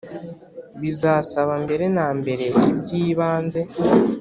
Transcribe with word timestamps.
Bizasaba 0.81 1.53
mbere 1.63 1.85
na 1.95 2.07
mbere 2.19 2.45
ibyibanze 2.71 3.61